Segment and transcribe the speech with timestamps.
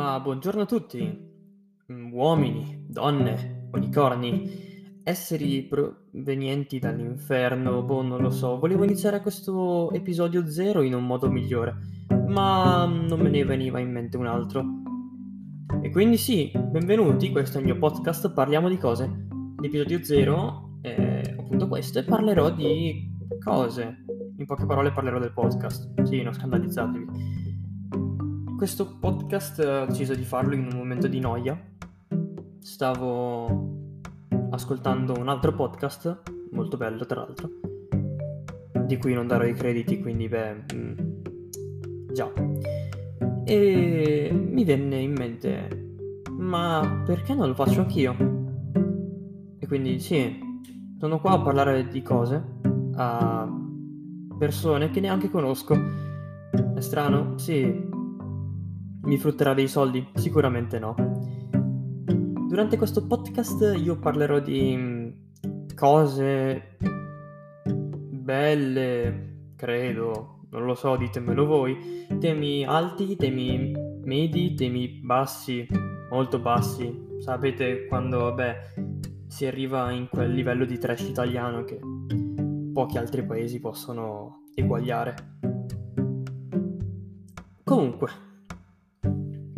[0.00, 1.28] Ma buongiorno a tutti,
[1.92, 8.58] Mm, uomini, donne, unicorni, esseri provenienti dall'inferno, boh, non lo so.
[8.58, 11.74] Volevo iniziare questo episodio zero in un modo migliore,
[12.28, 14.64] ma non me ne veniva in mente un altro.
[15.82, 19.26] E quindi sì, benvenuti, questo è il mio podcast, parliamo di cose.
[19.60, 23.06] L'episodio zero è appunto questo e parlerò di
[23.44, 24.04] cose.
[24.38, 26.00] In poche parole parlerò del podcast.
[26.04, 27.39] Sì, non scandalizzatevi.
[28.60, 31.58] Questo podcast ho deciso di farlo in un momento di noia
[32.58, 33.88] stavo
[34.50, 37.48] ascoltando un altro podcast, molto bello tra l'altro,
[38.84, 40.98] di cui non darò i crediti, quindi beh, mm,
[42.12, 42.30] già.
[43.46, 45.94] E mi venne in mente,
[46.28, 48.14] ma perché non lo faccio anch'io?
[49.58, 50.38] E quindi sì,
[50.98, 52.44] sono qua a parlare di cose
[52.96, 53.50] a
[54.36, 55.74] persone che neanche conosco.
[56.74, 57.38] È strano?
[57.38, 57.89] Sì.
[59.02, 60.06] Mi frutterà dei soldi?
[60.14, 60.94] Sicuramente no.
[62.48, 65.08] Durante questo podcast io parlerò di mm,
[65.74, 66.76] cose
[68.30, 73.72] belle, credo, non lo so, ditemelo voi, temi alti, temi
[74.04, 75.66] medi, temi bassi,
[76.10, 77.08] molto bassi.
[77.20, 78.74] Sapete quando, vabbè,
[79.26, 81.78] si arriva in quel livello di trash italiano che
[82.72, 85.14] pochi altri paesi possono eguagliare.
[87.64, 88.10] Comunque,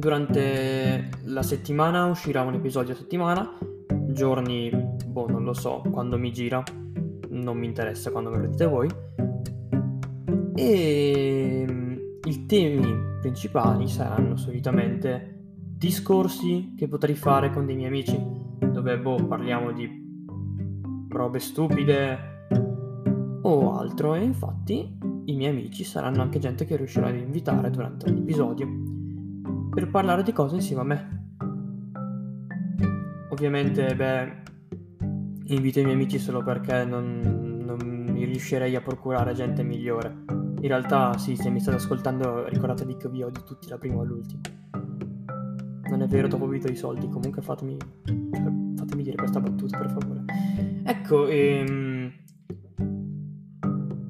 [0.03, 3.57] Durante la settimana uscirà un episodio a settimana,
[4.09, 4.69] giorni,
[5.07, 6.61] boh, non lo so, quando mi gira,
[7.29, 8.89] non mi interessa quando me lo dite voi.
[10.57, 18.21] E mm, i temi principali saranno solitamente discorsi che potrei fare con dei miei amici,
[18.59, 19.89] dove boh, parliamo di
[21.11, 22.49] robe stupide
[23.43, 28.11] o altro e infatti i miei amici saranno anche gente che riuscirò ad invitare durante
[28.11, 29.02] l'episodio
[29.75, 31.21] per parlare di cose insieme a me.
[33.31, 34.43] Ovviamente, beh,
[35.47, 40.25] invito i miei amici solo perché non, non mi riuscirei a procurare gente migliore.
[40.29, 44.43] In realtà, sì, se mi state ascoltando, ricordatevi che vi odio tutti, da primo all'ultimo.
[45.89, 49.79] Non è vero, dopo vi do i soldi, comunque fatemi, cioè, fatemi dire questa battuta,
[49.79, 50.25] per favore.
[50.85, 52.13] Ecco, ehm...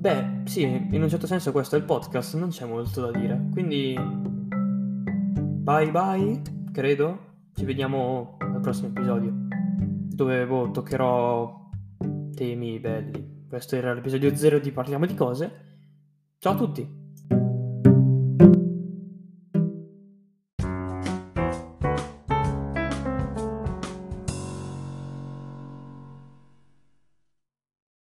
[0.03, 3.49] Beh, sì, in un certo senso questo è il podcast, non c'è molto da dire.
[3.53, 3.97] Quindi
[5.63, 6.43] Bye bye,
[6.73, 7.51] credo.
[7.55, 9.33] Ci vediamo al prossimo episodio.
[9.33, 11.71] Dove boh, toccherò
[12.35, 13.45] temi belli.
[13.49, 15.51] Questo era l'episodio 0 di Parliamo di cose.
[16.39, 17.02] Ciao a tutti.